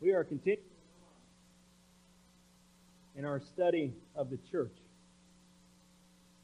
[0.00, 0.64] We are continuing
[3.18, 4.72] in our study of the church,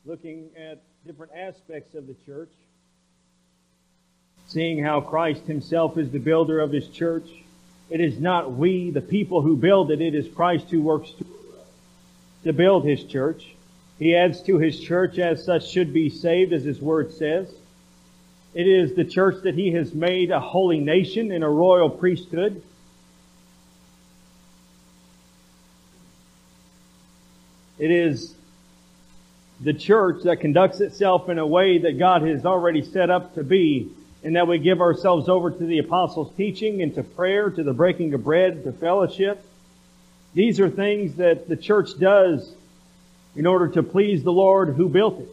[0.05, 2.51] looking at different aspects of the church,
[4.47, 7.27] seeing how Christ himself is the builder of his church.
[7.89, 11.13] It is not we, the people who build it, it is Christ who works
[12.45, 13.55] to build his church.
[13.99, 17.51] He adds to his church as such should be saved, as his word says.
[18.53, 22.63] It is the church that he has made a holy nation and a royal priesthood.
[27.79, 28.35] It is
[29.61, 33.45] the church that conducts itself in a way that God has already set up to
[33.45, 33.91] be,
[34.23, 37.73] and that we give ourselves over to the apostles' teaching and to prayer, to the
[37.73, 39.45] breaking of bread, to fellowship.
[40.35, 42.53] These are things that the church does
[43.35, 45.29] in order to please the Lord who built it.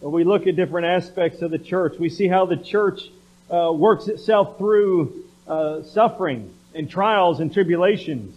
[0.00, 3.02] When we look at different aspects of the church, we see how the church
[3.50, 8.36] uh, works itself through uh, suffering and trials and tribulations.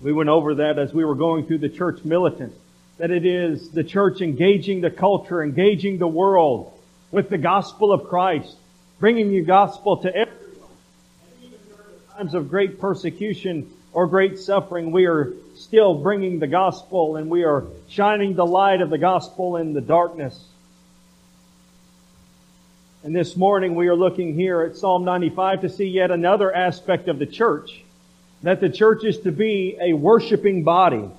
[0.00, 2.54] We went over that as we were going through the church militant.
[2.98, 6.72] That it is the church engaging the culture, engaging the world
[7.10, 8.56] with the gospel of Christ,
[8.98, 10.70] bringing the gospel to everyone.
[11.22, 16.46] And even during times of great persecution or great suffering, we are still bringing the
[16.46, 20.44] gospel and we are shining the light of the gospel in the darkness.
[23.02, 27.08] And this morning we are looking here at Psalm 95 to see yet another aspect
[27.08, 27.84] of the church
[28.42, 31.10] that the church is to be a worshiping body.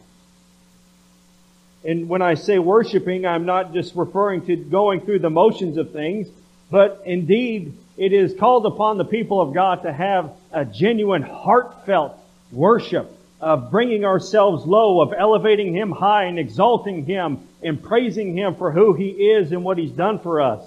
[1.83, 5.91] And when I say worshiping, I'm not just referring to going through the motions of
[5.91, 6.27] things,
[6.69, 12.17] but indeed it is called upon the people of God to have a genuine heartfelt
[12.51, 18.55] worship of bringing ourselves low, of elevating Him high and exalting Him and praising Him
[18.55, 20.63] for who He is and what He's done for us.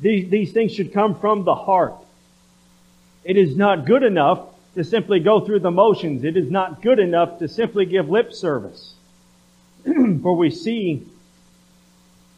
[0.00, 1.94] These, these things should come from the heart.
[3.24, 4.40] It is not good enough
[4.74, 6.24] to simply go through the motions.
[6.24, 8.94] It is not good enough to simply give lip service.
[9.84, 11.06] For we see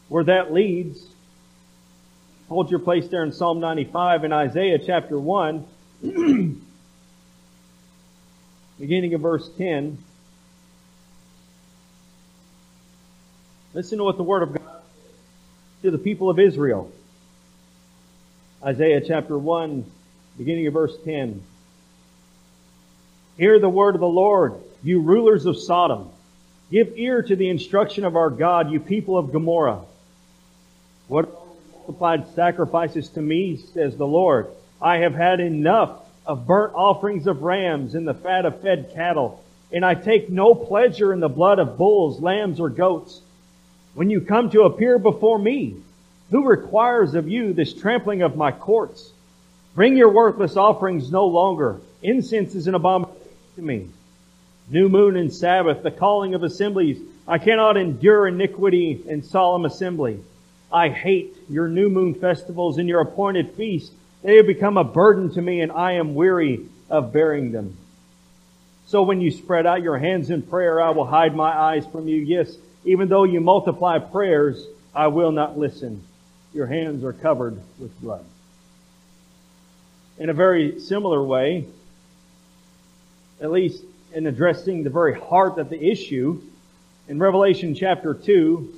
[0.09, 1.05] where that leads.
[2.49, 5.65] Hold your place there in Psalm 95 and Isaiah chapter 1,
[8.79, 9.97] beginning of verse 10.
[13.73, 15.15] Listen to what the Word of God says
[15.83, 16.91] to the people of Israel.
[18.63, 19.85] Isaiah chapter 1,
[20.37, 21.41] beginning of verse 10.
[23.37, 26.09] Hear the word of the Lord, you rulers of Sodom.
[26.69, 29.81] Give ear to the instruction of our God, you people of Gomorrah.
[31.07, 31.33] What
[31.71, 34.47] multiplied sacrifices to me, says the Lord.
[34.79, 39.43] I have had enough of burnt offerings of rams and the fat of fed cattle,
[39.71, 43.19] and I take no pleasure in the blood of bulls, lambs, or goats.
[43.95, 45.75] When you come to appear before me,
[46.29, 49.11] who requires of you this trampling of my courts?
[49.73, 51.81] Bring your worthless offerings no longer.
[52.03, 53.22] Incense is an abomination
[53.55, 53.87] to me.
[54.69, 56.99] New moon and Sabbath, the calling of assemblies.
[57.27, 60.19] I cannot endure iniquity and solemn assembly.
[60.71, 63.93] I hate your new moon festivals and your appointed feasts.
[64.23, 67.77] They have become a burden to me and I am weary of bearing them.
[68.87, 72.07] So when you spread out your hands in prayer, I will hide my eyes from
[72.07, 72.17] you.
[72.17, 76.03] Yes, even though you multiply prayers, I will not listen.
[76.53, 78.25] Your hands are covered with blood.
[80.17, 81.65] In a very similar way,
[83.43, 83.83] at least
[84.13, 86.41] in addressing the very heart of the issue.
[87.09, 88.73] In Revelation chapter 2,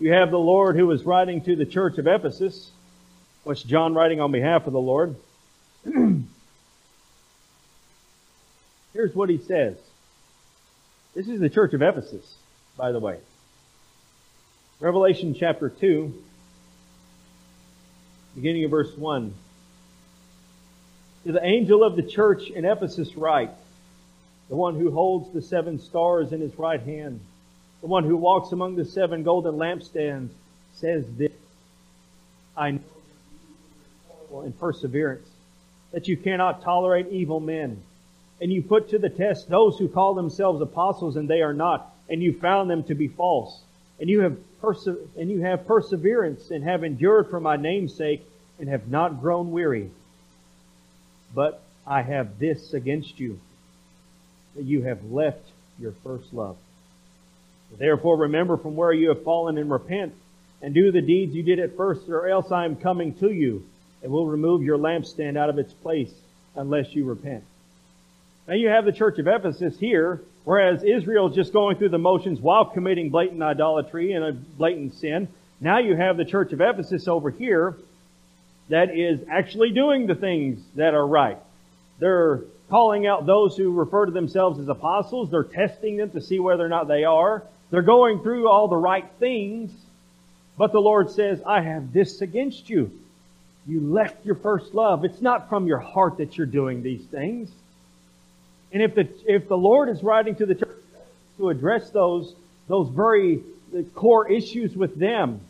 [0.00, 2.70] you have the Lord who is writing to the church of Ephesus,
[3.44, 5.14] which John writing on behalf of the Lord.
[8.94, 9.76] Here's what he says.
[11.14, 12.34] This is the church of Ephesus,
[12.78, 13.18] by the way.
[14.80, 16.14] Revelation chapter 2,
[18.34, 19.34] beginning of verse 1.
[21.26, 23.50] To the angel of the church in Ephesus write,
[24.48, 27.20] the one who holds the seven stars in his right hand,
[27.82, 30.30] the one who walks among the seven golden lampstands,
[30.74, 31.32] says this,
[32.56, 35.28] I know in perseverance
[35.92, 37.82] that you cannot tolerate evil men,
[38.40, 41.94] and you put to the test those who call themselves apostles and they are not,
[42.08, 43.60] and you found them to be false.
[44.00, 44.86] And you have perse-
[45.18, 48.24] and you have perseverance and have endured for my name's sake
[48.58, 49.90] and have not grown weary.
[51.34, 53.38] But I have this against you,
[54.56, 55.44] that you have left
[55.78, 56.56] your first love.
[57.78, 60.12] Therefore remember from where you have fallen and repent,
[60.62, 63.64] and do the deeds you did at first, or else I am coming to you,
[64.02, 66.12] and will remove your lampstand out of its place,
[66.54, 67.44] unless you repent.
[68.48, 71.98] Now you have the church of Ephesus here, whereas Israel is just going through the
[71.98, 75.28] motions while committing blatant idolatry and a blatant sin.
[75.60, 77.76] Now you have the church of Ephesus over here
[78.70, 81.38] that is actually doing the things that are right.
[81.98, 82.40] They're
[82.70, 85.30] calling out those who refer to themselves as apostles.
[85.30, 87.42] They're testing them to see whether or not they are.
[87.70, 89.70] They're going through all the right things.
[90.56, 92.90] But the Lord says, I have this against you.
[93.66, 95.04] You left your first love.
[95.04, 97.50] It's not from your heart that you're doing these things.
[98.72, 100.76] And if the, if the Lord is writing to the church
[101.38, 102.34] to address those,
[102.68, 103.42] those very
[103.94, 105.40] core issues with them,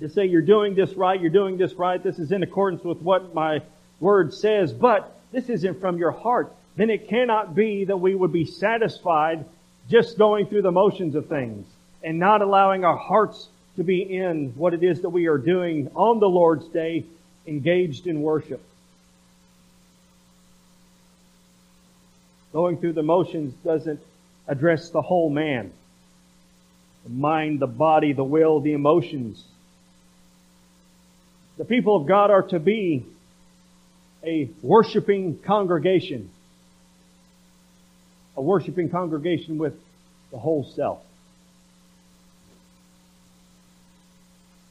[0.00, 2.98] to say you're doing this right, you're doing this right, this is in accordance with
[3.02, 3.60] what my
[4.00, 8.32] word says, but this isn't from your heart, then it cannot be that we would
[8.32, 9.44] be satisfied
[9.88, 11.66] just going through the motions of things
[12.02, 15.90] and not allowing our hearts to be in what it is that we are doing
[15.94, 17.04] on the Lord's day,
[17.46, 18.62] engaged in worship.
[22.52, 24.00] Going through the motions doesn't
[24.48, 25.72] address the whole man.
[27.04, 29.44] The mind, the body, the will, the emotions.
[31.60, 33.04] The people of God are to be
[34.24, 36.30] a worshiping congregation.
[38.34, 39.74] A worshiping congregation with
[40.30, 41.00] the whole self.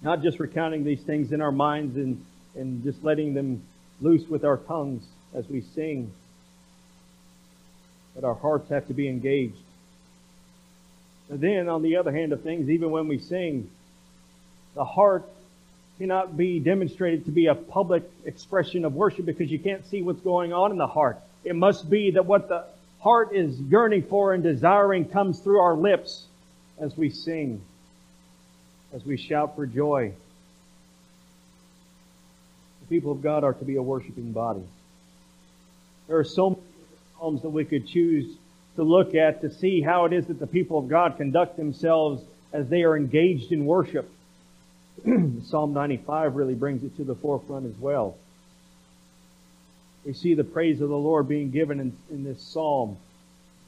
[0.01, 2.25] Not just recounting these things in our minds and,
[2.55, 3.61] and just letting them
[4.01, 5.03] loose with our tongues
[5.35, 6.11] as we sing,
[8.15, 9.61] but our hearts have to be engaged.
[11.29, 13.69] And then, on the other hand of things, even when we sing,
[14.73, 15.29] the heart
[15.99, 20.21] cannot be demonstrated to be a public expression of worship because you can't see what's
[20.21, 21.19] going on in the heart.
[21.43, 22.63] It must be that what the
[22.99, 26.25] heart is yearning for and desiring comes through our lips
[26.79, 27.61] as we sing,
[28.93, 30.13] as we shout for joy.
[32.81, 34.63] The people of God are to be a worshiping body.
[36.07, 36.61] There are so many
[37.17, 38.37] psalms that we could choose
[38.77, 42.23] to look at to see how it is that the people of God conduct themselves
[42.53, 44.09] as they are engaged in worship.
[45.45, 48.17] Psalm 95 really brings it to the forefront as well.
[50.05, 52.97] We see the praise of the Lord being given in, in this psalm.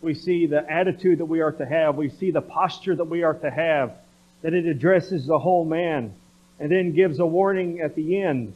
[0.01, 1.95] We see the attitude that we are to have.
[1.95, 3.93] We see the posture that we are to have,
[4.41, 6.13] that it addresses the whole man,
[6.59, 8.53] and then gives a warning at the end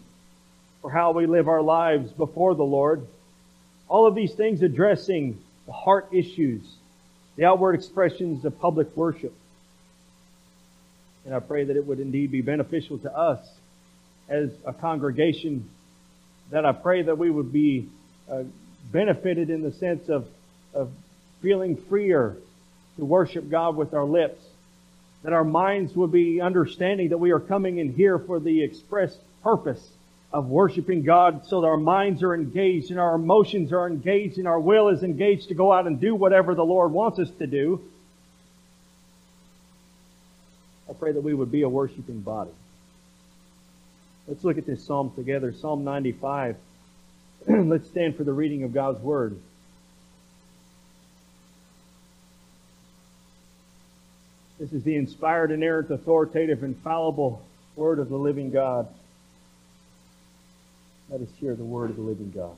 [0.82, 3.06] for how we live our lives before the Lord.
[3.88, 6.62] All of these things addressing the heart issues,
[7.36, 9.34] the outward expressions of public worship.
[11.26, 13.40] And I pray that it would indeed be beneficial to us
[14.30, 15.70] as a congregation,
[16.52, 17.90] that I pray that we would be
[18.32, 18.44] uh,
[18.92, 20.28] benefited in the sense of,
[20.74, 20.92] of
[21.42, 22.38] feeling freer
[22.98, 24.42] to worship God with our lips.
[25.24, 29.18] That our minds would be understanding that we are coming in here for the express
[29.44, 29.84] purpose
[30.32, 34.48] of worshiping God so that our minds are engaged and our emotions are engaged and
[34.48, 37.48] our will is engaged to go out and do whatever the Lord wants us to
[37.48, 37.82] do.
[40.85, 42.52] I pray that we would be a worshiping body.
[44.28, 45.54] Let's look at this psalm together.
[45.54, 46.58] Psalm 95.
[47.48, 49.38] Let's stand for the reading of God's Word.
[54.60, 57.46] This is the inspired, inerrant, authoritative, infallible
[57.76, 58.88] Word of the living God.
[61.10, 62.56] Let us hear the Word of the living God.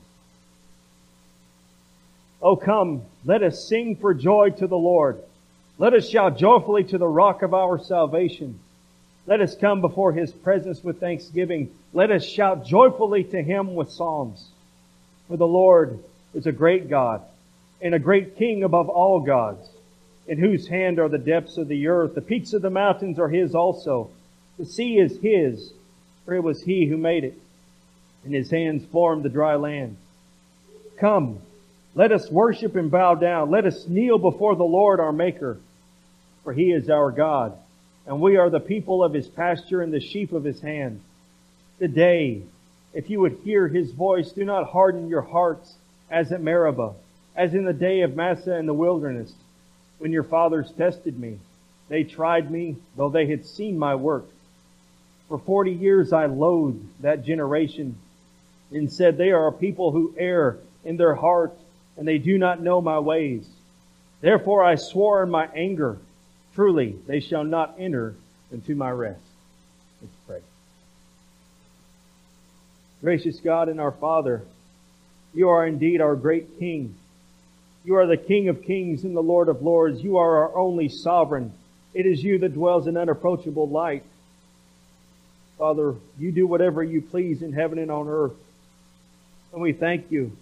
[2.40, 5.20] Oh, come, let us sing for joy to the Lord.
[5.80, 8.58] Let us shout joyfully to the rock of our salvation.
[9.28, 11.70] Let us come before his presence with thanksgiving.
[11.92, 14.48] Let us shout joyfully to him with psalms.
[15.28, 16.00] For the Lord
[16.34, 17.22] is a great God
[17.80, 19.68] and a great King above all gods,
[20.26, 22.16] in whose hand are the depths of the earth.
[22.16, 24.10] The peaks of the mountains are his also.
[24.58, 25.72] The sea is his,
[26.24, 27.38] for it was he who made it,
[28.24, 29.96] and his hands formed the dry land.
[30.98, 31.38] Come,
[31.94, 33.52] let us worship and bow down.
[33.52, 35.58] Let us kneel before the Lord our Maker
[36.48, 37.52] for he is our God,
[38.06, 41.02] and we are the people of his pasture and the sheep of his hand.
[41.78, 42.40] Today,
[42.94, 45.74] if you would hear his voice, do not harden your hearts
[46.10, 46.94] as at Meribah,
[47.36, 49.30] as in the day of Massah in the wilderness,
[49.98, 51.36] when your fathers tested me.
[51.90, 54.24] They tried me, though they had seen my work.
[55.28, 57.94] For forty years I loathed that generation
[58.70, 61.60] and said, They are a people who err in their hearts,
[61.98, 63.46] and they do not know my ways.
[64.22, 65.98] Therefore I swore in my anger,
[66.58, 68.16] Truly, they shall not enter
[68.50, 69.22] into my rest.
[70.02, 70.40] Let's pray.
[73.00, 74.42] Gracious God and our Father,
[75.32, 76.96] you are indeed our great King.
[77.84, 80.02] You are the King of kings and the Lord of lords.
[80.02, 81.52] You are our only sovereign.
[81.94, 84.02] It is you that dwells in unapproachable light.
[85.58, 88.34] Father, you do whatever you please in heaven and on earth.
[89.52, 90.36] And we thank you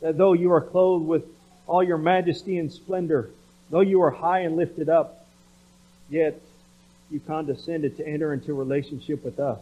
[0.00, 1.24] that though you are clothed with
[1.66, 3.30] all your majesty and splendor,
[3.70, 5.26] Though you are high and lifted up,
[6.08, 6.40] yet
[7.10, 9.60] you condescended to enter into relationship with us,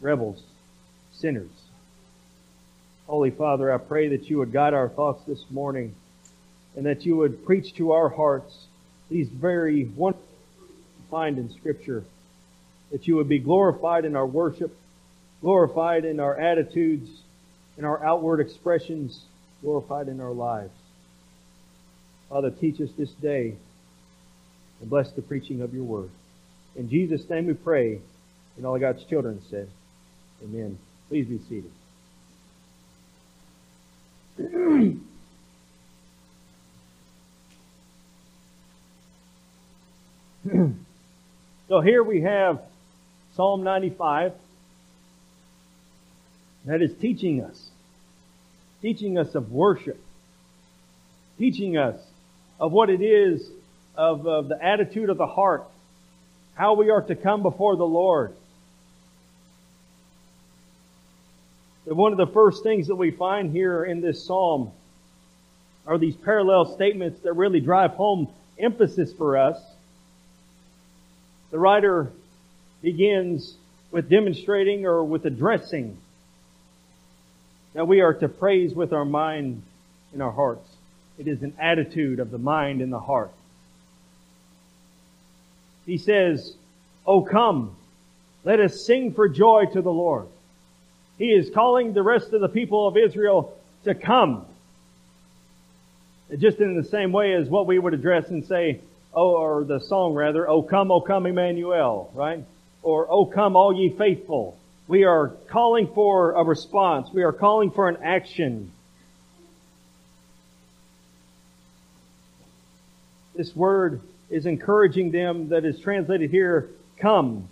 [0.00, 0.42] rebels,
[1.12, 1.50] sinners.
[3.06, 5.94] Holy Father, I pray that you would guide our thoughts this morning
[6.76, 8.66] and that you would preach to our hearts
[9.10, 10.26] these very wonderful
[11.10, 12.04] find in Scripture.
[12.90, 14.74] That you would be glorified in our worship,
[15.42, 17.10] glorified in our attitudes,
[17.76, 19.20] in our outward expressions,
[19.60, 20.72] glorified in our lives.
[22.32, 23.54] Father, teach us this day
[24.80, 26.08] and bless the preaching of your word.
[26.74, 28.00] In Jesus' name we pray,
[28.56, 29.68] and all God's children said,
[30.42, 30.78] Amen.
[31.10, 31.70] Please be seated.
[41.68, 42.62] so here we have
[43.36, 44.32] Psalm 95
[46.64, 47.68] that is teaching us,
[48.80, 50.00] teaching us of worship,
[51.38, 52.00] teaching us
[52.62, 53.44] of what it is
[53.96, 55.64] of, of the attitude of the heart,
[56.54, 58.32] how we are to come before the Lord.
[61.86, 64.70] One of the first things that we find here in this psalm
[65.88, 69.60] are these parallel statements that really drive home emphasis for us.
[71.50, 72.12] The writer
[72.80, 73.56] begins
[73.90, 75.98] with demonstrating or with addressing
[77.74, 79.64] that we are to praise with our mind
[80.12, 80.68] and our hearts.
[81.18, 83.32] It is an attitude of the mind and the heart.
[85.86, 86.54] He says,
[87.06, 87.76] Oh come,
[88.44, 90.26] let us sing for joy to the Lord.
[91.18, 94.46] He is calling the rest of the people of Israel to come.
[96.38, 98.80] Just in the same way as what we would address and say,
[99.14, 102.44] oh, or the song rather, Oh come, oh come Emmanuel, right?
[102.82, 104.58] Or Oh come all ye faithful.
[104.88, 107.10] We are calling for a response.
[107.12, 108.72] We are calling for an action.
[113.42, 117.48] This word is encouraging them that is translated here, come.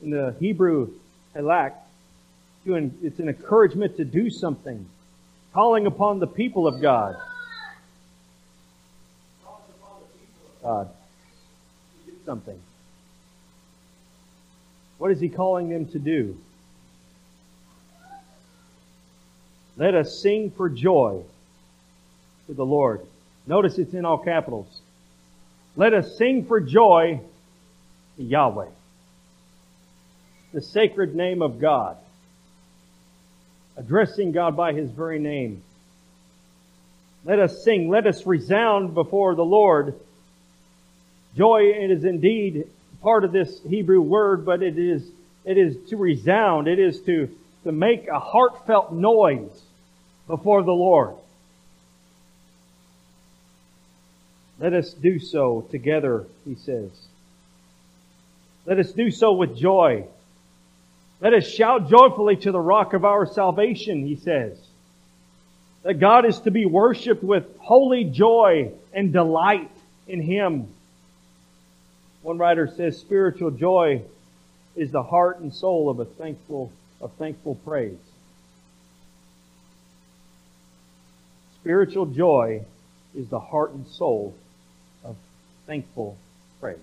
[0.00, 0.92] In the Hebrew,
[1.34, 1.72] halak,
[2.64, 4.86] it's an encouragement to do something.
[5.52, 7.16] Calling upon the people of God.
[10.62, 10.88] God
[12.06, 12.60] do something.
[14.98, 16.38] What is he calling them to do?
[19.76, 21.24] Let us sing for joy
[22.46, 23.00] to the Lord.
[23.48, 24.80] Notice it's in all capitals.
[25.78, 27.20] Let us sing for joy
[28.16, 28.66] Yahweh,
[30.52, 31.96] the sacred name of God,
[33.76, 35.62] addressing God by His very name.
[37.24, 39.94] Let us sing, let us resound before the Lord.
[41.36, 42.64] Joy, it is indeed
[43.00, 45.08] part of this Hebrew word, but it is,
[45.44, 46.66] it is to resound.
[46.66, 47.28] It is to,
[47.62, 49.62] to make a heartfelt noise
[50.26, 51.14] before the Lord.
[54.58, 56.90] Let us do so together, he says.
[58.66, 60.06] Let us do so with joy.
[61.20, 64.58] Let us shout joyfully to the rock of our salvation, he says.
[65.84, 69.70] That God is to be worshiped with holy joy and delight
[70.08, 70.68] in him.
[72.22, 74.02] One writer says spiritual joy
[74.74, 77.96] is the heart and soul of a thankful, of thankful praise.
[81.60, 82.64] Spiritual joy
[83.14, 84.34] is the heart and soul
[85.68, 86.16] thankful
[86.60, 86.78] praise.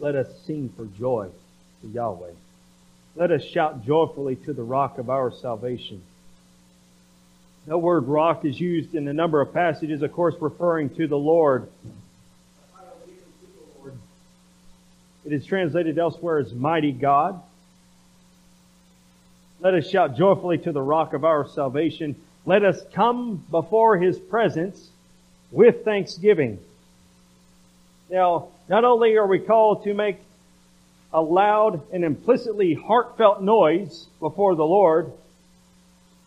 [0.00, 1.28] Let us sing for joy
[1.80, 2.32] to Yahweh.
[3.14, 6.02] Let us shout joyfully to the rock of our salvation.
[7.66, 11.16] The word rock is used in a number of passages, of course, referring to the
[11.16, 11.68] Lord.
[15.24, 17.40] It is translated elsewhere as mighty God.
[19.60, 22.16] Let us shout joyfully to the rock of our salvation.
[22.46, 24.90] Let us come before his presence
[25.50, 26.58] with thanksgiving.
[28.10, 30.18] Now, not only are we called to make
[31.12, 35.12] a loud and implicitly heartfelt noise before the Lord,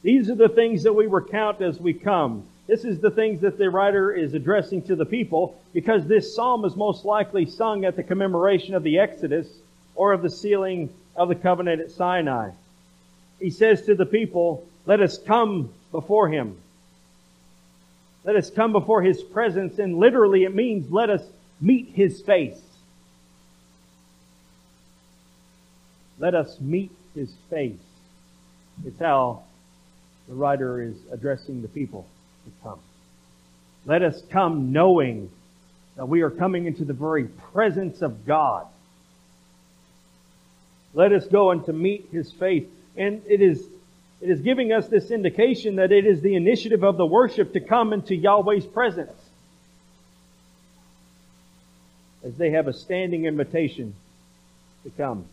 [0.02, 2.44] these are the things that we recount as we come.
[2.68, 6.66] This is the things that the writer is addressing to the people because this psalm
[6.66, 9.48] is most likely sung at the commemoration of the Exodus
[9.96, 12.52] or of the sealing of the covenant at Sinai
[13.40, 16.58] he says to the people, let us come before him.
[18.24, 21.22] Let us come before his presence, and literally it means let us
[21.62, 22.60] meet his face.
[26.18, 27.78] Let us meet his face.
[28.86, 29.44] It's how
[30.28, 32.08] the writer is addressing the people
[32.46, 32.80] to come.
[33.86, 35.30] Let us come knowing
[35.96, 38.68] that we are coming into the very presence of God.
[40.94, 42.66] Let us go and to meet his face.
[42.96, 43.64] And it is,
[44.22, 47.60] it is giving us this indication that it is the initiative of the worship to
[47.60, 49.14] come into Yahweh's presence.
[52.24, 53.94] As they have a standing invitation
[54.84, 55.26] to come.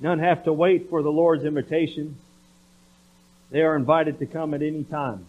[0.00, 2.16] None have to wait for the Lord's invitation.
[3.50, 5.26] They are invited to come at any time,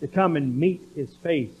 [0.00, 1.52] to come and meet His face.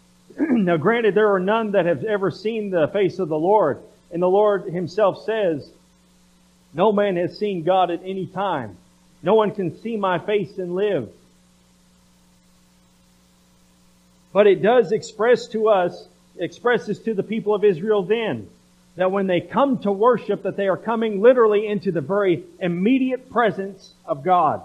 [0.38, 3.80] now, granted, there are none that have ever seen the face of the Lord,
[4.12, 5.68] and the Lord Himself says,
[6.72, 8.76] no man has seen God at any time.
[9.22, 11.10] No one can see my face and live.
[14.32, 16.06] But it does express to us,
[16.38, 18.48] expresses to the people of Israel then,
[18.96, 23.30] that when they come to worship, that they are coming literally into the very immediate
[23.30, 24.62] presence of God.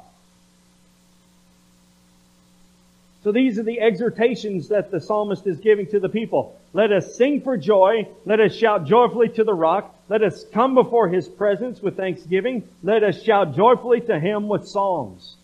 [3.25, 6.55] So these are the exhortations that the psalmist is giving to the people.
[6.73, 8.07] Let us sing for joy.
[8.23, 9.95] Let us shout joyfully to the rock.
[10.09, 12.69] Let us come before his presence with thanksgiving.
[12.83, 15.37] Let us shout joyfully to him with psalms.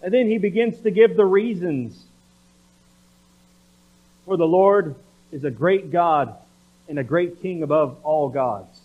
[0.00, 2.00] And then he begins to give the reasons.
[4.24, 4.94] For the Lord
[5.32, 6.32] is a great God
[6.88, 8.80] and a great king above all gods.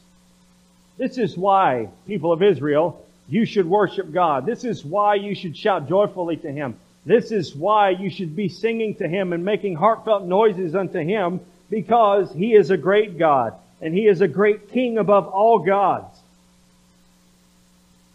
[0.97, 4.47] This is why, people of Israel, you should worship God.
[4.47, 6.75] This is why you should shout joyfully to him.
[7.05, 11.39] This is why you should be singing to Him and making heartfelt noises unto Him
[11.69, 16.17] because He is a great God and He is a great King above all gods.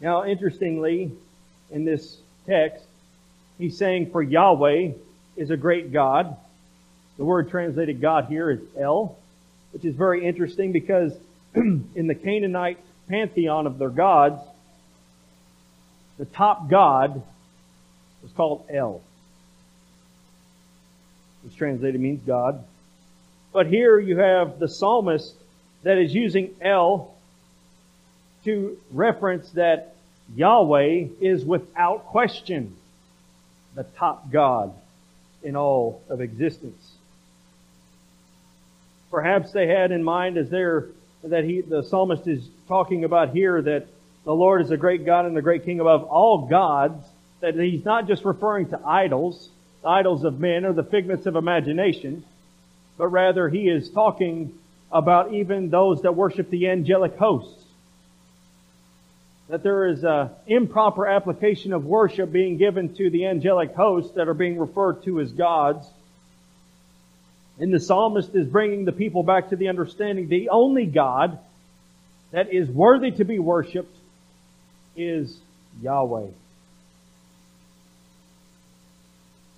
[0.00, 1.10] Now, interestingly,
[1.70, 2.16] in this
[2.46, 2.84] text,
[3.58, 4.92] He's saying for Yahweh
[5.36, 6.36] is a great God.
[7.16, 9.16] The word translated God here is El,
[9.72, 11.12] which is very interesting because
[11.54, 12.78] in the Canaanite
[13.08, 14.40] pantheon of their gods,
[16.18, 17.22] the top god
[18.22, 19.00] was called El,
[21.42, 22.64] which translated means God.
[23.52, 25.34] But here you have the psalmist
[25.82, 27.14] that is using El
[28.44, 29.96] to reference that
[30.34, 32.74] Yahweh is without question
[33.74, 34.74] the top God
[35.42, 36.96] in all of existence.
[39.10, 40.88] Perhaps they had in mind as they're
[41.22, 43.86] that he the psalmist is talking about here that
[44.24, 47.06] the Lord is a great God and the great King above all gods
[47.40, 49.48] that he's not just referring to idols,
[49.84, 52.24] idols of men or the figments of imagination,
[52.96, 54.52] but rather he is talking
[54.90, 57.64] about even those that worship the angelic hosts.
[59.48, 64.28] That there is an improper application of worship being given to the angelic hosts that
[64.28, 65.86] are being referred to as gods.
[67.58, 71.38] And the psalmist is bringing the people back to the understanding the only God
[72.32, 73.96] that is worthy to be worshiped
[74.96, 75.38] is
[75.80, 76.28] Yahweh.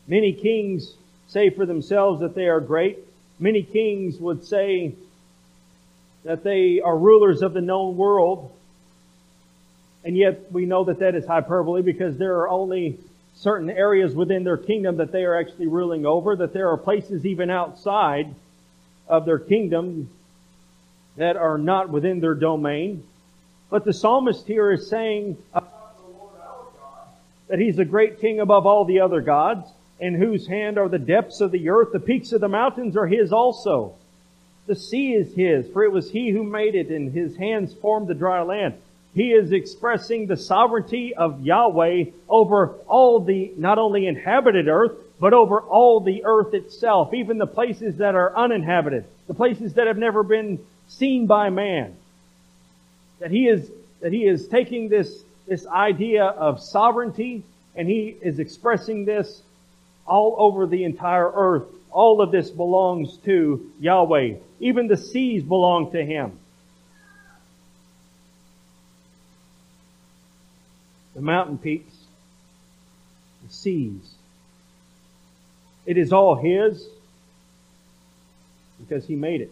[0.08, 0.94] Many kings
[1.28, 2.98] say for themselves that they are great.
[3.38, 4.94] Many kings would say
[6.24, 8.50] that they are rulers of the known world.
[10.04, 12.98] And yet we know that that is hyperbole because there are only
[13.34, 17.26] certain areas within their kingdom that they are actually ruling over, that there are places
[17.26, 18.34] even outside
[19.06, 20.08] of their kingdom
[21.16, 23.04] that are not within their domain.
[23.68, 27.08] But the psalmist here is saying about the Lord our God
[27.48, 29.68] that He's a great king above all the other gods
[30.00, 31.92] in whose hand are the depths of the earth.
[31.92, 33.94] The peaks of the mountains are his also.
[34.66, 38.06] The sea is his, for it was he who made it, and his hands formed
[38.06, 38.74] the dry land.
[39.14, 45.32] He is expressing the sovereignty of Yahweh over all the, not only inhabited earth, but
[45.32, 49.96] over all the earth itself, even the places that are uninhabited, the places that have
[49.96, 51.96] never been seen by man.
[53.18, 57.42] That he is, that he is taking this, this idea of sovereignty,
[57.74, 59.42] and he is expressing this
[60.08, 61.66] all over the entire earth.
[61.90, 64.36] All of this belongs to Yahweh.
[64.60, 66.38] Even the seas belong to Him.
[71.14, 71.94] The mountain peaks,
[73.46, 74.14] the seas.
[75.86, 76.86] It is all His
[78.78, 79.50] because He made it.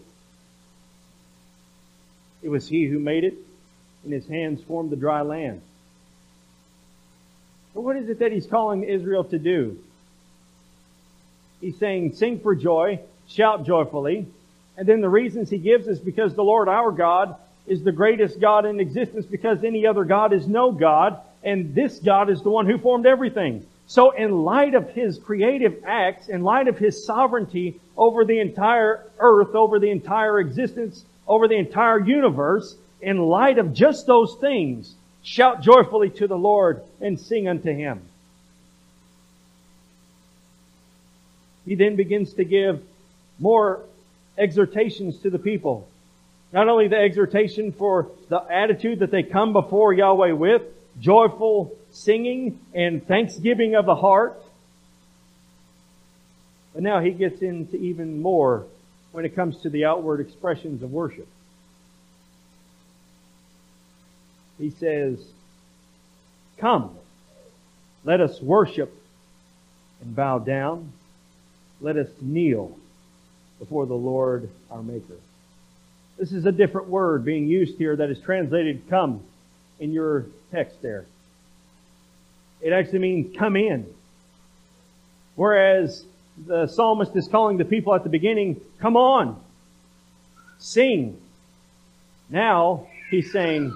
[2.42, 3.34] It was He who made it,
[4.04, 5.62] and His hands formed the dry land.
[7.74, 9.78] But what is it that He's calling Israel to do?
[11.66, 14.28] He's saying, sing for joy, shout joyfully.
[14.76, 17.34] And then the reasons he gives is because the Lord our God
[17.66, 21.20] is the greatest God in existence because any other God is no God.
[21.42, 23.66] And this God is the one who formed everything.
[23.88, 29.04] So in light of his creative acts, in light of his sovereignty over the entire
[29.18, 34.94] earth, over the entire existence, over the entire universe, in light of just those things,
[35.24, 38.02] shout joyfully to the Lord and sing unto him.
[41.66, 42.80] He then begins to give
[43.38, 43.82] more
[44.38, 45.88] exhortations to the people.
[46.52, 50.62] Not only the exhortation for the attitude that they come before Yahweh with,
[51.00, 54.40] joyful singing and thanksgiving of the heart,
[56.72, 58.64] but now he gets into even more
[59.12, 61.26] when it comes to the outward expressions of worship.
[64.58, 65.18] he says,
[66.58, 66.96] Come,
[68.04, 68.92] let us worship
[70.00, 70.92] and bow down.
[71.80, 72.76] Let us kneel
[73.58, 75.16] before the Lord our Maker.
[76.18, 79.22] This is a different word being used here that is translated come
[79.78, 81.04] in your text there.
[82.62, 83.86] It actually means come in.
[85.34, 86.04] Whereas
[86.46, 89.38] the psalmist is calling the people at the beginning, come on,
[90.58, 91.20] sing.
[92.30, 93.74] Now he's saying,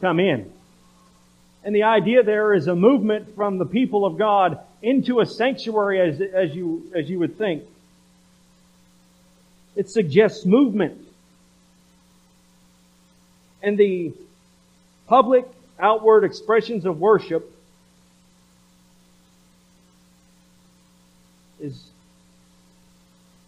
[0.00, 0.52] come in.
[1.64, 6.00] And the idea there is a movement from the people of God into a sanctuary
[6.00, 7.64] as, as you, as you would think.
[9.74, 11.06] It suggests movement.
[13.62, 14.12] And the
[15.06, 15.46] public
[15.78, 17.52] outward expressions of worship
[21.60, 21.90] is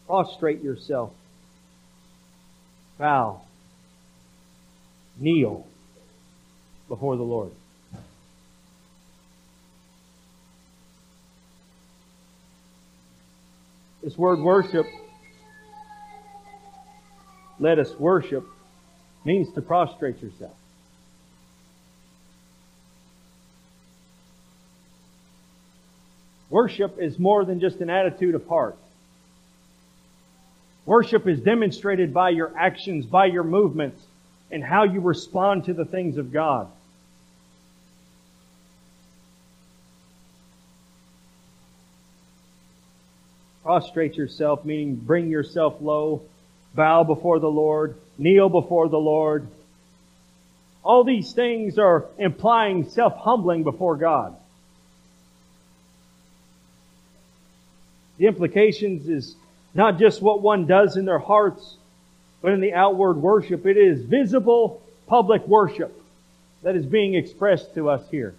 [0.07, 1.13] prostrate yourself,
[2.99, 3.41] bow,
[5.19, 5.67] kneel
[6.89, 7.53] before the Lord.
[14.11, 14.87] This word worship,
[17.61, 18.45] let us worship,
[19.25, 20.57] means to prostrate yourself.
[26.49, 28.77] Worship is more than just an attitude of heart.
[30.87, 34.03] Worship is demonstrated by your actions, by your movements,
[34.51, 36.67] and how you respond to the things of God.
[43.71, 46.23] Prostrate yourself, meaning bring yourself low,
[46.75, 49.47] bow before the Lord, kneel before the Lord.
[50.83, 54.35] All these things are implying self-humbling before God.
[58.19, 59.37] The implications is
[59.73, 61.77] not just what one does in their hearts,
[62.43, 63.67] but in the outward worship.
[63.67, 65.97] It is visible public worship
[66.65, 68.35] that is being expressed to us here.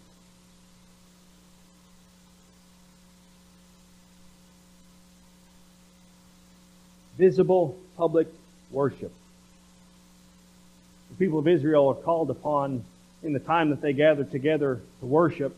[7.21, 8.27] Visible public
[8.71, 9.13] worship.
[11.11, 12.83] The people of Israel are called upon
[13.21, 15.55] in the time that they gather together to worship,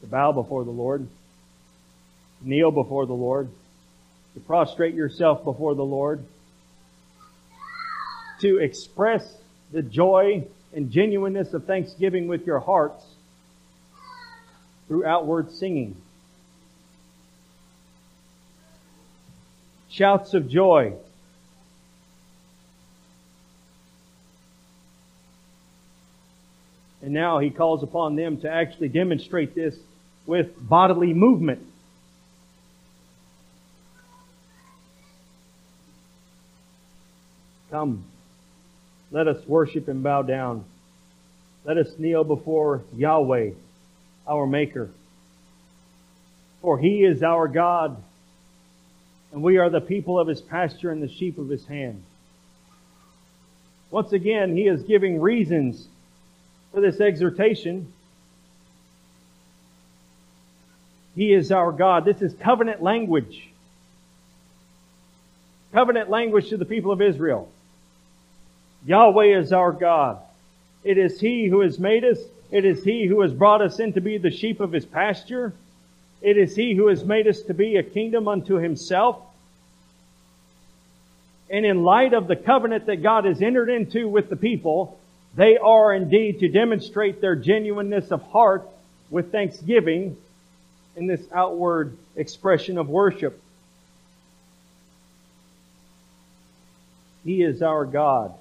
[0.00, 1.06] to bow before the Lord
[2.42, 3.50] to kneel before the Lord,
[4.32, 6.24] to prostrate yourself before the Lord,
[8.40, 9.36] to express
[9.70, 13.04] the joy and genuineness of thanksgiving with your hearts
[14.88, 15.94] through outward singing.
[19.92, 20.94] Shouts of joy.
[27.02, 29.76] And now he calls upon them to actually demonstrate this
[30.24, 31.66] with bodily movement.
[37.70, 38.04] Come,
[39.10, 40.64] let us worship and bow down.
[41.64, 43.50] Let us kneel before Yahweh,
[44.26, 44.90] our Maker.
[46.60, 48.02] For He is our God,
[49.32, 52.02] and we are the people of His pasture and the sheep of His hand.
[53.90, 55.86] Once again, He is giving reasons
[56.72, 57.92] for this exhortation.
[61.14, 62.04] He is our God.
[62.04, 63.48] This is covenant language.
[65.72, 67.50] Covenant language to the people of Israel.
[68.84, 70.18] Yahweh is our God.
[70.84, 72.18] It is He who has made us.
[72.50, 75.54] It is He who has brought us in to be the sheep of His pasture.
[76.22, 79.20] It is He who has made us to be a kingdom unto Himself.
[81.50, 84.98] And in light of the covenant that God has entered into with the people,
[85.34, 88.68] they are indeed to demonstrate their genuineness of heart
[89.10, 90.16] with thanksgiving
[90.96, 93.42] in this outward expression of worship.
[97.24, 98.34] He is our God.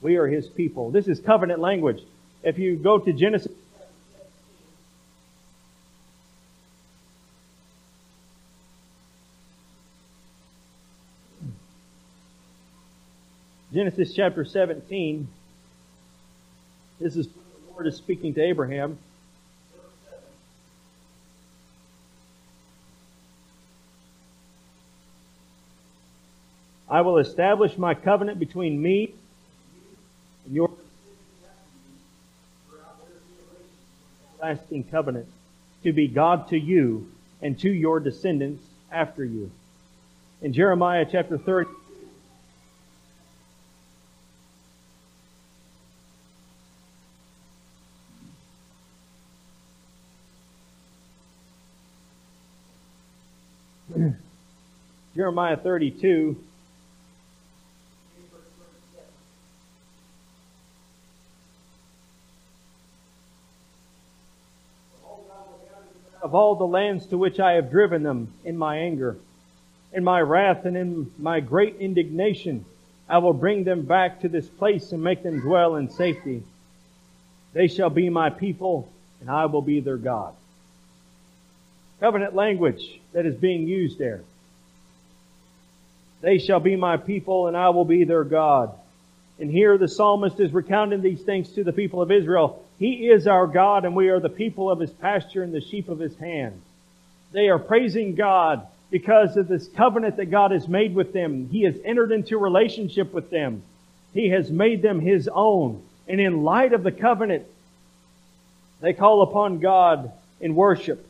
[0.00, 0.90] We are His people.
[0.90, 2.02] This is covenant language.
[2.42, 3.52] If you go to Genesis
[13.72, 15.26] Genesis chapter 17.
[17.00, 17.32] This is the
[17.72, 18.98] Lord is speaking to Abraham.
[26.86, 29.14] I will establish my covenant between me
[30.44, 30.70] and your
[34.38, 35.28] lasting covenant
[35.82, 39.50] to be God to you and to your descendants after you.
[40.42, 41.70] In Jeremiah chapter 30,
[55.22, 56.34] Jeremiah 32.
[66.20, 69.16] Of all the lands to which I have driven them in my anger,
[69.92, 72.64] in my wrath, and in my great indignation,
[73.08, 76.42] I will bring them back to this place and make them dwell in safety.
[77.52, 78.88] They shall be my people,
[79.20, 80.34] and I will be their God.
[82.00, 84.24] Covenant language that is being used there.
[86.22, 88.72] They shall be my people, and I will be their God.
[89.38, 92.64] And here the psalmist is recounting these things to the people of Israel.
[92.78, 95.88] He is our God, and we are the people of his pasture and the sheep
[95.88, 96.60] of his hand.
[97.32, 101.48] They are praising God because of this covenant that God has made with them.
[101.50, 103.62] He has entered into relationship with them.
[104.12, 105.82] He has made them His own.
[106.06, 107.46] And in light of the covenant,
[108.80, 111.06] they call upon God in worship.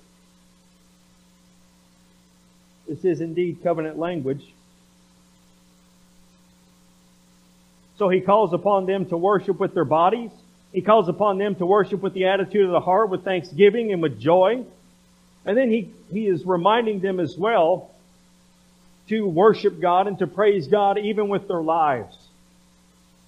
[2.87, 4.45] This is indeed covenant language.
[8.03, 10.33] So he calls upon them to worship with their bodies.
[10.73, 14.03] He calls upon them to worship with the attitude of the heart, with thanksgiving and
[14.03, 14.65] with joy.
[15.47, 17.93] And then he, he is reminding them as well
[19.09, 22.17] to worship God and to praise God even with their lives.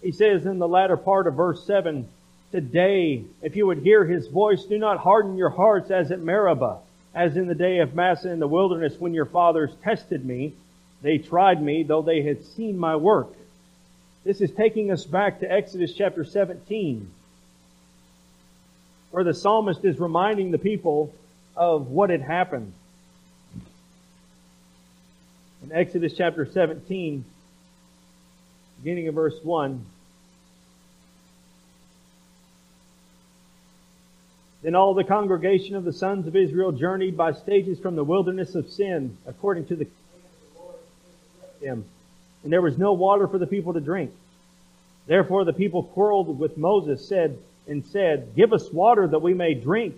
[0.02, 2.08] He says in the latter part of verse 7,
[2.50, 6.78] Today, if you would hear his voice, do not harden your hearts as at Meribah,
[7.14, 10.52] as in the day of Massah in the wilderness when your fathers tested me.
[11.00, 13.28] They tried me, though they had seen my work.
[14.24, 17.10] This is taking us back to Exodus chapter 17,
[19.10, 21.14] where the psalmist is reminding the people
[21.54, 22.72] of what had happened.
[25.62, 27.22] In Exodus chapter 17,
[28.82, 29.84] beginning of verse 1,
[34.62, 38.54] Then all the congregation of the sons of Israel journeyed by stages from the wilderness
[38.54, 40.24] of sin, according to the command
[41.42, 41.84] of the them.
[42.44, 44.12] And there was no water for the people to drink.
[45.06, 49.54] Therefore the people quarreled with Moses, said, and said, Give us water that we may
[49.54, 49.96] drink.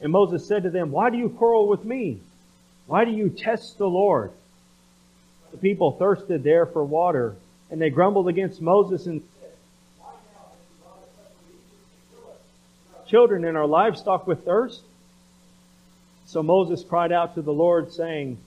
[0.00, 2.20] And Moses said to them, Why do you quarrel with me?
[2.86, 4.32] Why do you test the Lord?
[5.52, 7.36] The people thirsted there for water,
[7.70, 9.22] and they grumbled against Moses and
[13.06, 14.82] children and our livestock with thirst?
[16.26, 18.38] So Moses cried out to the Lord, saying,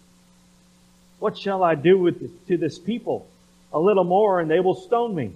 [1.20, 3.28] What shall I do with to this people?
[3.74, 5.32] A little more, and they will stone me.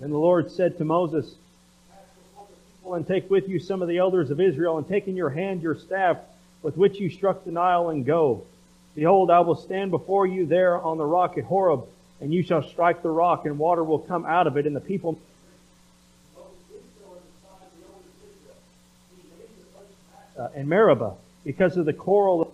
[0.00, 1.34] And the Lord said to Moses,
[2.86, 5.62] and take with you some of the elders of Israel, and take in your hand
[5.62, 6.16] your staff
[6.62, 8.44] with which you struck the Nile, and go.
[8.94, 11.84] Behold, I will stand before you there on the rock at Horeb,
[12.20, 14.80] and you shall strike the rock, and water will come out of it, and the
[14.80, 15.20] people.
[20.38, 22.52] Uh, and Meribah, because of the quarrel,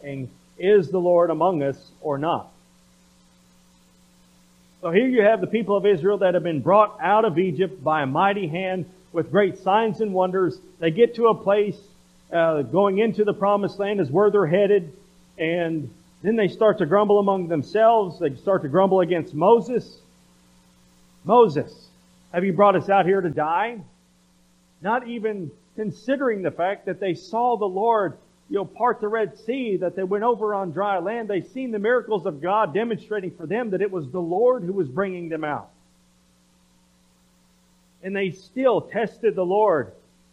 [0.00, 2.50] saying, Is the Lord among us or not?
[4.80, 7.82] So here you have the people of Israel that have been brought out of Egypt
[7.82, 10.58] by a mighty hand with great signs and wonders.
[10.78, 11.78] They get to a place
[12.32, 14.92] uh, going into the promised land is where they're headed,
[15.38, 15.88] and
[16.22, 18.18] then they start to grumble among themselves.
[18.18, 19.98] They start to grumble against Moses.
[21.24, 21.72] Moses,
[22.32, 23.80] have you brought us out here to die?
[24.82, 28.18] Not even considering the fact that they saw the Lord
[28.50, 31.28] you know, part the Red Sea, that they went over on dry land.
[31.28, 34.72] They seen the miracles of God demonstrating for them that it was the Lord who
[34.72, 35.70] was bringing them out.
[38.02, 39.92] And they still tested the Lord,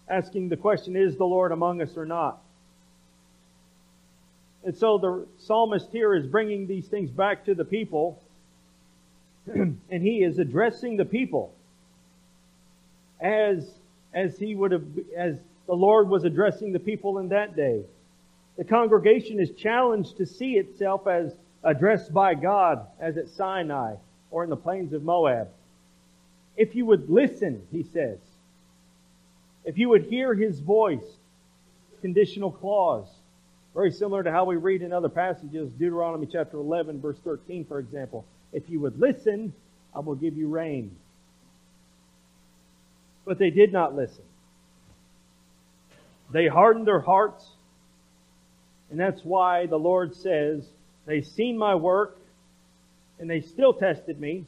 [0.09, 2.41] asking the question, is the Lord among us or not?
[4.65, 8.21] And so the psalmist here is bringing these things back to the people,
[9.47, 11.53] and he is addressing the people
[13.21, 13.67] as,
[14.13, 14.83] as he would have,
[15.15, 17.83] as the Lord was addressing the people in that day.
[18.61, 23.95] The congregation is challenged to see itself as addressed by God as at Sinai
[24.29, 25.47] or in the plains of Moab.
[26.55, 28.19] If you would listen, he says,
[29.65, 31.17] if you would hear his voice,
[32.01, 33.07] conditional clause,
[33.73, 37.79] very similar to how we read in other passages, Deuteronomy chapter 11, verse 13, for
[37.79, 38.27] example.
[38.53, 39.55] If you would listen,
[39.95, 40.95] I will give you rain.
[43.25, 44.23] But they did not listen.
[46.31, 47.43] They hardened their hearts
[48.91, 50.63] and that's why the Lord says,
[51.05, 52.17] they've seen my work
[53.19, 54.45] and they still tested me.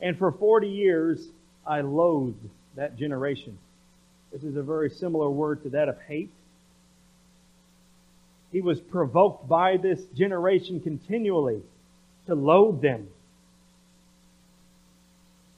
[0.00, 1.24] And for 40 years,
[1.66, 3.58] I loathed that generation.
[4.32, 6.30] This is a very similar word to that of hate.
[8.52, 11.60] He was provoked by this generation continually
[12.26, 13.08] to loathe them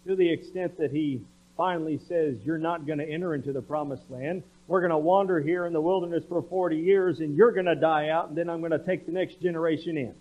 [0.07, 1.21] to the extent that he
[1.57, 4.43] finally says, You're not going to enter into the promised land.
[4.69, 7.77] We're going to wander here in the wilderness for 40 years and you're going to
[7.77, 10.15] die out and then I'm going to take the next generation in.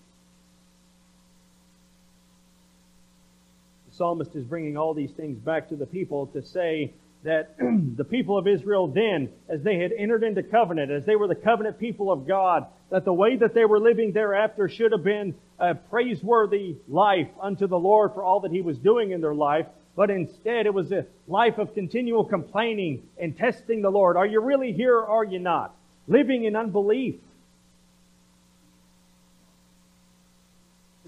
[3.89, 6.93] The psalmist is bringing all these things back to the people to say
[7.23, 7.55] that
[7.97, 11.35] the people of Israel then, as they had entered into covenant, as they were the
[11.35, 15.33] covenant people of God, that the way that they were living thereafter should have been
[15.59, 19.65] a praiseworthy life unto the Lord for all that He was doing in their life,
[19.95, 24.17] but instead it was a life of continual complaining and testing the Lord.
[24.17, 25.73] Are you really here or are you not?
[26.07, 27.15] Living in unbelief.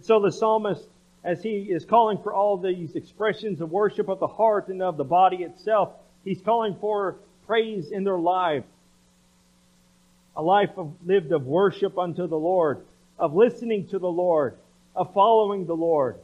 [0.02, 0.88] So the psalmist
[1.28, 4.96] as he is calling for all these expressions of worship of the heart and of
[4.96, 5.90] the body itself,
[6.24, 8.64] he's calling for praise in their life.
[10.38, 12.86] A life of, lived of worship unto the Lord,
[13.20, 14.56] of listening to the Lord,
[14.96, 16.16] of following the Lord.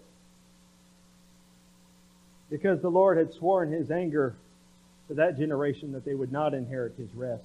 [2.54, 4.36] Because the Lord had sworn his anger
[5.08, 7.42] to that generation that they would not inherit his rest.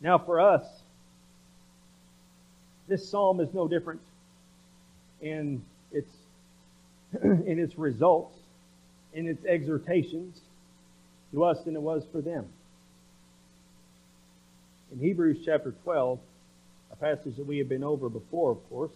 [0.00, 0.64] Now for us,
[2.88, 4.00] this psalm is no different
[5.20, 6.10] in its
[7.22, 8.36] in its results,
[9.14, 10.40] in its exhortations
[11.30, 12.44] to us than it was for them.
[14.90, 16.18] In Hebrews chapter 12,
[16.90, 18.90] a passage that we have been over before, of course,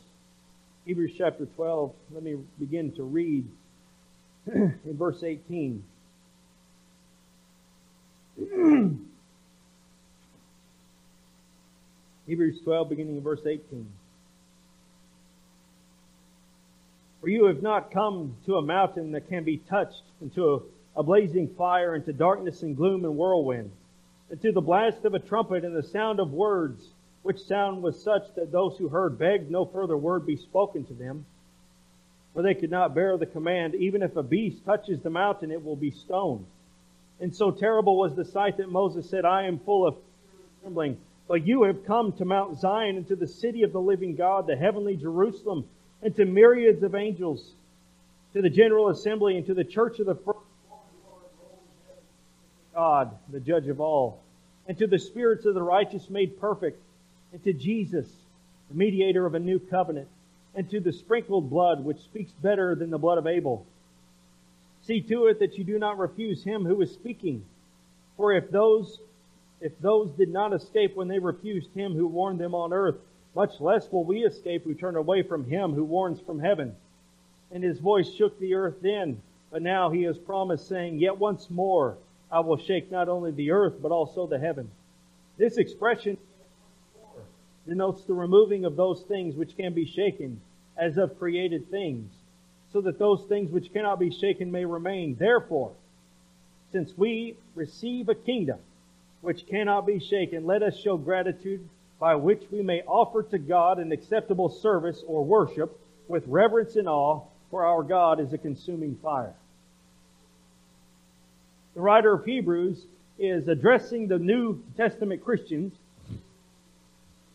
[0.86, 3.44] Hebrews chapter 12, let me begin to read
[4.46, 5.82] in verse 18.
[12.28, 13.88] Hebrews 12, beginning in verse 18.
[17.20, 21.00] For you have not come to a mountain that can be touched, and to a,
[21.00, 23.72] a blazing fire, and to darkness and gloom and whirlwind,
[24.30, 26.80] and to the blast of a trumpet and the sound of words,
[27.26, 30.94] which sound was such that those who heard begged no further word be spoken to
[30.94, 31.26] them.
[32.32, 35.64] For they could not bear the command, even if a beast touches the mountain, it
[35.64, 36.46] will be stoned.
[37.18, 39.96] And so terrible was the sight that Moses said, I am full of
[40.60, 40.98] trembling.
[41.26, 44.46] But you have come to Mount Zion and to the city of the living God,
[44.46, 45.64] the heavenly Jerusalem,
[46.02, 47.44] and to myriads of angels,
[48.34, 50.38] to the general assembly, and to the church of the first
[52.72, 54.20] God, the judge of all,
[54.68, 56.80] and to the spirits of the righteous made perfect,
[57.36, 58.08] and to Jesus,
[58.70, 60.08] the mediator of a new covenant,
[60.54, 63.66] and to the sprinkled blood, which speaks better than the blood of Abel.
[64.86, 67.44] See to it that you do not refuse him who is speaking.
[68.16, 69.00] For if those
[69.60, 72.96] if those did not escape when they refused him who warned them on earth,
[73.34, 76.74] much less will we escape who turn away from him who warns from heaven.
[77.52, 79.20] And his voice shook the earth then,
[79.50, 81.98] but now he has promised, saying, Yet once more
[82.32, 84.70] I will shake not only the earth, but also the heaven.
[85.36, 86.16] This expression
[87.66, 90.40] denotes the removing of those things which can be shaken,
[90.76, 92.10] as of created things,
[92.72, 95.16] so that those things which cannot be shaken may remain.
[95.18, 95.72] Therefore,
[96.72, 98.58] since we receive a kingdom,
[99.22, 101.66] which cannot be shaken, let us show gratitude
[101.98, 106.88] by which we may offer to God an acceptable service or worship with reverence and
[106.88, 109.34] awe, for our God is a consuming fire.
[111.74, 112.84] The writer of Hebrews
[113.18, 115.72] is addressing the New Testament Christians,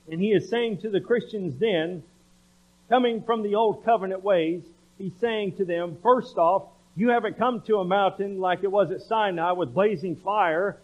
[0.10, 2.04] and he is saying to the Christians then,
[2.90, 4.62] coming from the old covenant ways,
[4.98, 6.64] he's saying to them, first off,
[6.96, 10.78] you haven't come to a mountain like it was at Sinai with blazing fire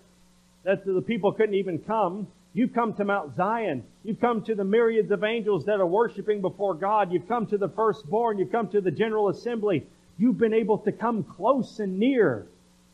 [0.63, 2.27] that the people couldn't even come.
[2.53, 3.84] You've come to Mount Zion.
[4.03, 7.12] You've come to the myriads of angels that are worshiping before God.
[7.12, 8.38] You've come to the firstborn.
[8.38, 9.86] You've come to the general assembly.
[10.17, 12.47] You've been able to come close and near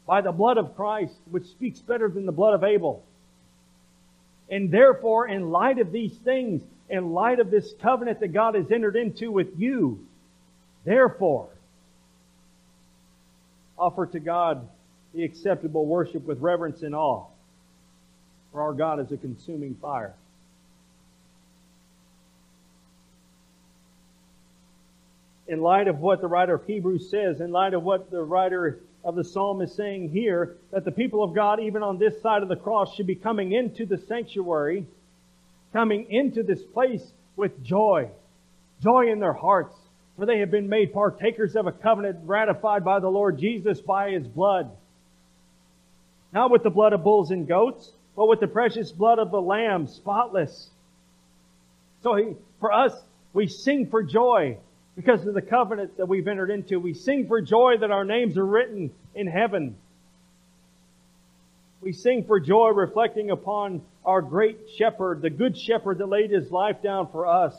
[0.06, 3.04] by the blood of Christ, which speaks better than the blood of Abel.
[4.50, 8.70] And therefore, in light of these things, in light of this covenant that God has
[8.72, 10.06] entered into with you,
[10.86, 11.50] therefore,
[13.78, 14.68] offer to God
[15.14, 17.26] the acceptable worship with reverence and awe.
[18.52, 20.14] For our God is a consuming fire.
[25.48, 28.80] In light of what the writer of Hebrews says, in light of what the writer
[29.04, 32.42] of the psalm is saying here, that the people of God, even on this side
[32.42, 34.86] of the cross, should be coming into the sanctuary,
[35.74, 37.04] coming into this place
[37.36, 38.10] with joy,
[38.82, 39.76] joy in their hearts,
[40.18, 44.12] for they have been made partakers of a covenant ratified by the Lord Jesus by
[44.12, 44.72] His blood.
[46.32, 49.42] Not with the blood of bulls and goats, but with the precious blood of the
[49.42, 50.70] Lamb, spotless.
[52.04, 52.94] So he, for us,
[53.34, 54.58] we sing for joy
[54.96, 56.80] because of the covenant that we've entered into.
[56.80, 59.76] We sing for joy that our names are written in heaven.
[61.82, 66.52] We sing for joy reflecting upon our great shepherd, the good shepherd that laid his
[66.52, 67.56] life down for us.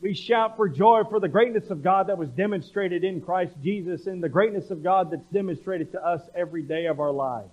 [0.00, 4.06] We shout for joy for the greatness of God that was demonstrated in Christ Jesus
[4.06, 7.50] and the greatness of God that's demonstrated to us every day of our lives.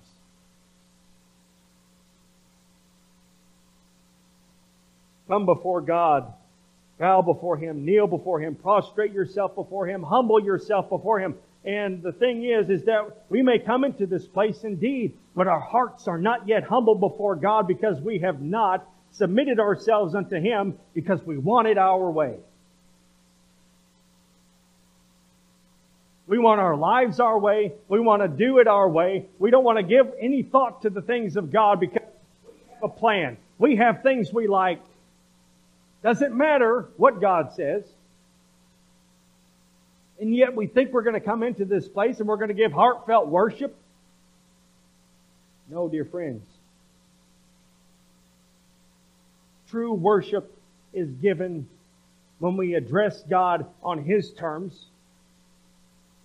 [5.31, 6.33] come before God
[7.01, 11.33] Bow before Him, kneel before Him, prostrate yourself before Him, humble yourself before Him.
[11.65, 15.59] And the thing is, is that we may come into this place indeed, but our
[15.59, 20.77] hearts are not yet humble before God because we have not submitted ourselves unto Him
[20.93, 22.35] because we want it our way.
[26.27, 27.73] We want our lives our way.
[27.89, 29.25] We want to do it our way.
[29.39, 32.07] We don't want to give any thought to the things of God because
[32.45, 33.37] we have a plan.
[33.57, 34.83] We have things we like.
[36.03, 37.83] Doesn't matter what God says.
[40.19, 42.53] And yet we think we're going to come into this place and we're going to
[42.53, 43.75] give heartfelt worship.
[45.69, 46.43] No, dear friends.
[49.69, 50.53] True worship
[50.93, 51.67] is given
[52.39, 54.85] when we address God on His terms.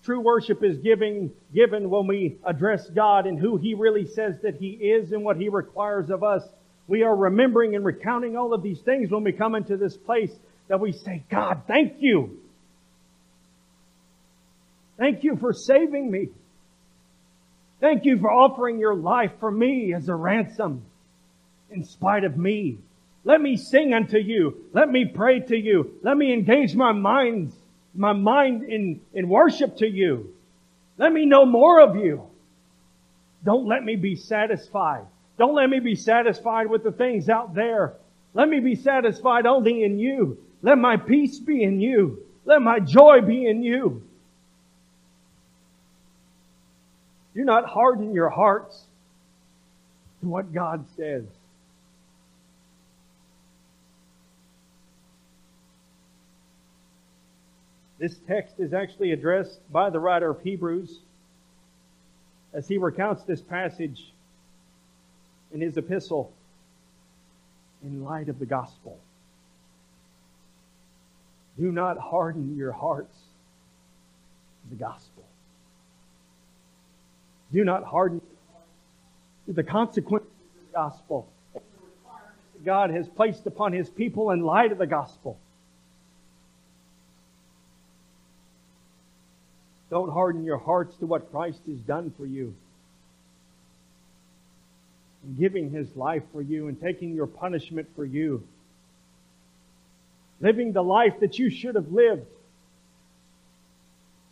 [0.05, 4.57] True worship is giving, given when we address God and who He really says that
[4.57, 6.43] He is and what He requires of us.
[6.89, 10.33] We are remembering and recounting all of these things when we come into this place
[10.69, 12.39] that we say, God, thank you.
[14.97, 16.29] Thank you for saving me.
[17.81, 20.83] Thank you for offering your life for me as a ransom
[21.71, 22.79] in spite of me.
[23.25, 24.65] Let me sing unto you.
[24.73, 25.99] Let me pray to you.
[26.03, 27.55] Let me engage my minds,
[27.95, 30.33] my mind in, in worship to you.
[30.97, 32.23] Let me know more of you.
[33.45, 35.07] Don't let me be satisfied
[35.39, 37.95] don't let me be satisfied with the things out there.
[38.35, 40.39] Let me be satisfied only in you.
[40.63, 42.23] Let my peace be in you.
[42.45, 44.03] Let my joy be in you.
[47.35, 48.85] Do not harden your hearts
[50.23, 51.25] to what God says.
[57.99, 61.01] This text is actually addressed by the writer of Hebrews
[62.53, 64.13] as he recounts this passage
[65.57, 66.31] in his epistle
[67.83, 68.99] in light of the gospel.
[71.59, 73.17] Do not harden your hearts
[74.63, 75.25] to the gospel.
[77.55, 78.21] Do not harden
[79.47, 81.27] to the consequences of the gospel.
[82.63, 85.39] God has placed upon his people in light of the gospel.
[89.89, 92.55] Don't harden your hearts to what Christ has done for you
[95.39, 98.47] giving his life for you and taking your punishment for you.
[100.41, 102.27] Living the life that you should have lived.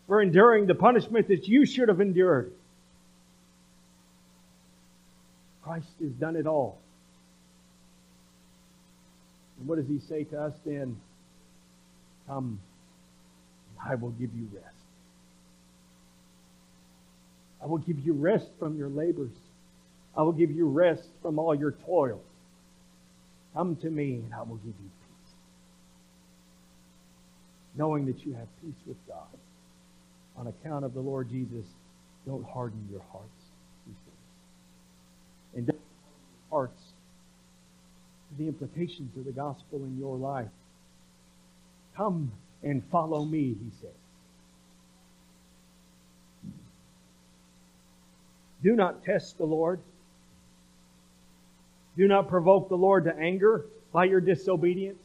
[0.06, 2.52] For enduring the punishment that you should have endured.
[5.62, 6.78] Christ has done it all.
[9.58, 10.96] And what does he say to us then?
[12.26, 12.60] Come,
[13.82, 14.76] I will give you rest.
[17.62, 19.32] I will give you rest from your labors.
[20.16, 22.20] I will give you rest from all your toils.
[23.52, 25.34] Come to me and I will give you peace.
[27.76, 29.26] Knowing that you have peace with God.
[30.36, 31.66] On account of the Lord Jesus,
[32.26, 33.28] don't harden your hearts.
[35.54, 36.82] And don't harden your hearts
[38.28, 40.48] to the implications of the gospel in your life.
[41.96, 43.90] Come and follow me, he says.
[48.62, 49.80] Do not test the Lord.
[51.96, 55.02] Do not provoke the Lord to anger by your disobedience.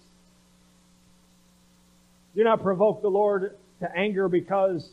[2.36, 4.90] Do not provoke the Lord to anger because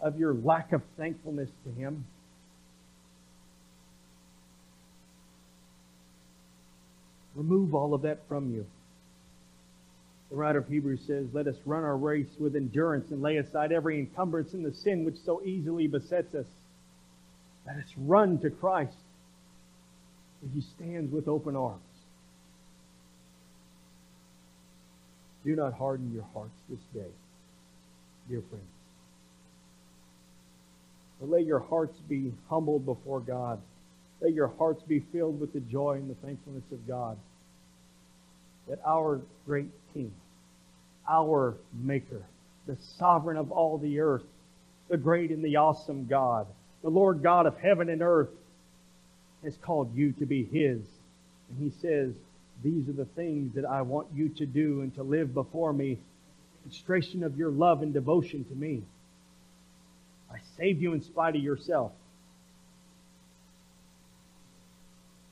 [0.00, 2.04] of your lack of thankfulness to Him.
[7.34, 8.64] Remove all of that from you.
[10.30, 13.72] The writer of Hebrews says, Let us run our race with endurance and lay aside
[13.72, 16.46] every encumbrance and the sin which so easily besets us.
[17.66, 18.96] Let us run to Christ
[20.52, 21.80] he stands with open arms.
[25.44, 27.10] Do not harden your hearts this day,
[28.28, 28.64] dear friends.
[31.20, 33.60] But let your hearts be humbled before God.
[34.20, 37.18] Let your hearts be filled with the joy and the thankfulness of God.
[38.68, 40.12] That our great King,
[41.08, 42.22] our Maker,
[42.66, 44.24] the sovereign of all the earth,
[44.88, 46.46] the great and the awesome God,
[46.82, 48.30] the Lord God of heaven and earth,
[49.44, 50.80] has called you to be His.
[51.48, 52.14] And He says,
[52.62, 55.98] These are the things that I want you to do and to live before me.
[56.62, 58.82] Demonstration of your love and devotion to me.
[60.32, 61.92] I saved you in spite of yourself.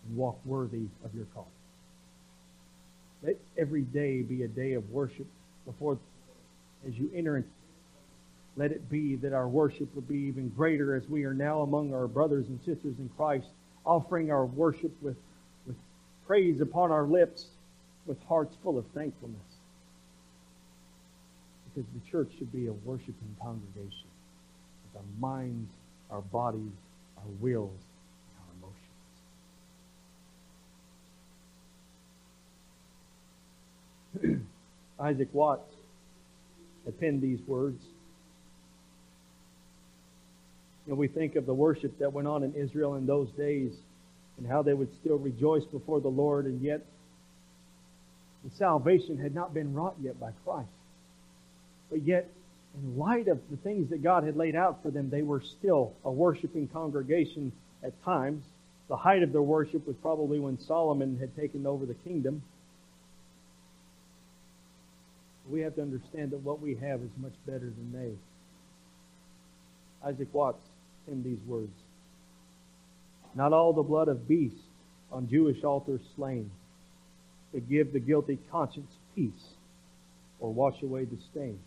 [0.07, 1.49] And walk worthy of your call.
[3.23, 5.27] Let every day be a day of worship
[5.65, 5.99] before
[6.87, 7.45] as you enter
[8.57, 11.95] let it be that our worship will be even greater as we are now among
[11.95, 13.47] our brothers and sisters in Christ
[13.85, 15.17] offering our worship with,
[15.67, 15.77] with
[16.27, 17.47] praise upon our lips,
[18.07, 19.39] with hearts full of thankfulness.
[21.75, 24.09] Because the church should be a worshiping congregation
[24.85, 25.71] with our minds,
[26.11, 26.73] our bodies,
[27.17, 27.81] our wills,
[28.39, 28.47] our
[34.23, 34.47] emotions.
[35.01, 35.75] Isaac Watts
[37.01, 37.83] penned these words.
[40.87, 43.73] Know, we think of the worship that went on in Israel in those days
[44.37, 46.81] and how they would still rejoice before the Lord, and yet
[48.45, 50.69] the salvation had not been wrought yet by Christ.
[51.91, 52.29] But yet,
[52.75, 55.93] in light of the things that God had laid out for them, they were still
[56.05, 57.53] a worshiping congregation
[57.85, 58.43] at times.
[58.89, 62.43] The height of their worship was probably when Solomon had taken over the kingdom.
[65.49, 70.09] We have to understand that what we have is much better than they.
[70.09, 70.67] Isaac Watts
[71.07, 71.73] penned these words.
[73.35, 74.61] Not all the blood of beasts
[75.11, 76.51] on Jewish altars slain
[77.53, 79.55] to give the guilty conscience peace
[80.41, 81.59] or wash away the stain.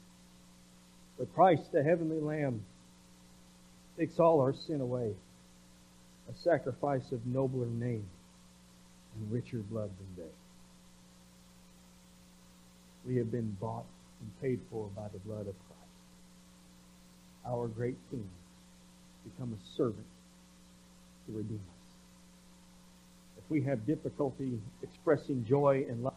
[1.18, 2.64] But Christ, the heavenly Lamb,
[3.98, 5.14] takes all our sin away,
[6.30, 8.06] a sacrifice of nobler name
[9.16, 10.32] and richer blood than they.
[13.08, 13.86] We have been bought
[14.20, 15.82] and paid for by the blood of Christ.
[17.48, 18.28] Our great King
[19.32, 20.06] become a servant
[21.28, 21.94] to redeem us.
[23.38, 26.14] If we have difficulty expressing joy and love,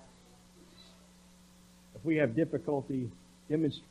[1.94, 3.10] if we have difficulty
[3.48, 3.88] demonstrating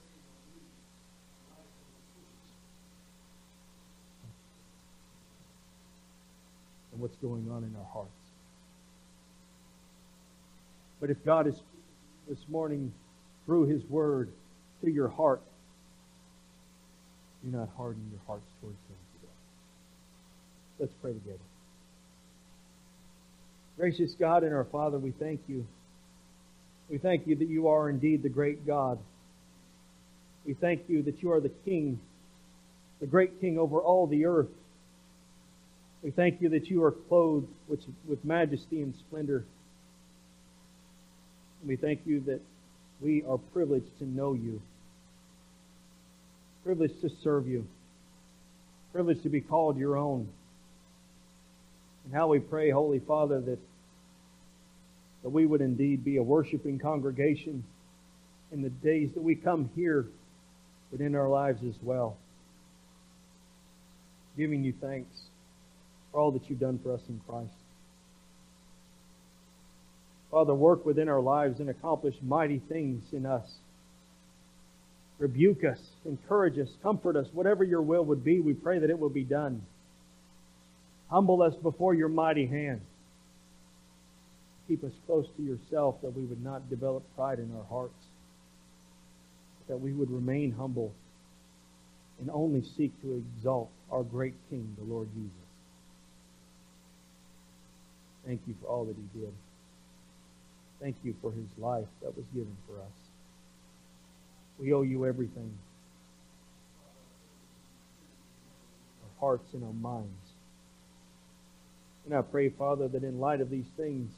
[6.97, 8.09] and what's going on in our hearts.
[10.99, 11.53] But if God is
[12.28, 12.91] this morning
[13.45, 14.32] through His Word
[14.84, 15.41] to your heart,
[17.43, 19.06] do not harden your hearts towards Him.
[20.80, 21.38] Let's pray together.
[23.78, 25.65] Gracious God and our Father, we thank you.
[26.89, 28.99] We thank you that you are indeed the great God.
[30.45, 31.99] We thank you that you are the King,
[32.99, 34.47] the great King over all the earth.
[36.01, 39.43] We thank you that you are clothed with, with majesty and splendor.
[41.65, 42.39] We thank you that
[43.01, 44.61] we are privileged to know you,
[46.63, 47.67] privileged to serve you,
[48.93, 50.30] privileged to be called your own.
[52.07, 53.59] And how we pray, Holy Father, that,
[55.23, 57.65] that we would indeed be a worshiping congregation
[58.53, 60.05] in the days that we come here,
[60.89, 62.15] but in our lives as well.
[64.37, 65.13] Giving you thanks
[66.13, 67.51] for all that you've done for us in Christ.
[70.31, 73.49] Father, work within our lives and accomplish mighty things in us.
[75.19, 78.97] Rebuke us, encourage us, comfort us, whatever your will would be, we pray that it
[78.97, 79.61] will be done.
[81.09, 82.81] Humble us before your mighty hand.
[84.67, 88.03] Keep us close to yourself that we would not develop pride in our hearts,
[89.69, 90.93] that we would remain humble
[92.19, 95.31] and only seek to exalt our great King, the Lord Jesus.
[98.25, 99.31] Thank you for all that he did.
[100.81, 102.97] Thank you for his life that was given for us.
[104.59, 105.57] We owe you everything.
[109.03, 110.26] Our hearts and our minds.
[112.07, 114.09] And I pray, Father, that in light of these things,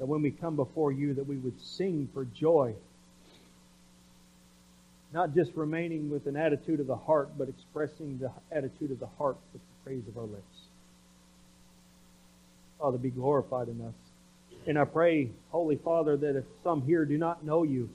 [0.00, 2.74] that when we come before you, that we would sing for joy.
[5.12, 9.06] Not just remaining with an attitude of the heart, but expressing the attitude of the
[9.06, 10.56] heart with the praise of our lips.
[12.80, 13.94] Father, be glorified in us.
[14.66, 17.90] And I pray, Holy Father, that if some here do not know you,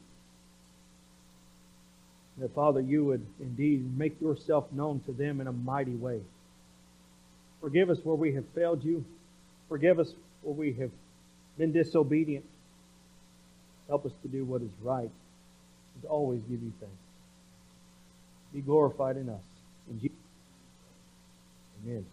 [2.37, 6.21] that Father, you would indeed make yourself known to them in a mighty way.
[7.59, 9.03] Forgive us where we have failed you.
[9.69, 10.91] Forgive us where we have
[11.57, 12.45] been disobedient.
[13.87, 15.09] Help us to do what is right
[15.93, 16.95] and to always give you thanks.
[18.53, 19.41] Be glorified in us.
[19.89, 20.17] In Jesus'
[21.85, 22.05] Amen.